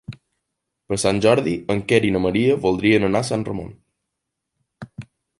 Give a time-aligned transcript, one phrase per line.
[0.91, 3.69] Per Sant Jordi en Quer i na Maria voldrien anar a Sant Ramon.